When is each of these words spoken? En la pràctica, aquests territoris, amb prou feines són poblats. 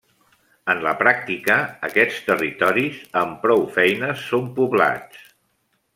En 0.73 0.79
la 0.85 0.93
pràctica, 1.01 1.57
aquests 1.89 2.17
territoris, 2.31 2.97
amb 3.23 3.39
prou 3.47 3.65
feines 3.79 4.27
són 4.31 4.53
poblats. 4.57 5.25